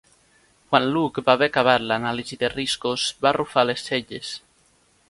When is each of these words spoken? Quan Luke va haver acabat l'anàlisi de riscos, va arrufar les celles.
Quan 0.71 0.87
Luke 0.95 1.23
va 1.27 1.35
haver 1.39 1.49
acabat 1.53 1.85
l'anàlisi 1.91 2.41
de 2.45 2.51
riscos, 2.55 3.05
va 3.27 3.33
arrufar 3.35 3.69
les 3.71 3.89
celles. 3.93 4.35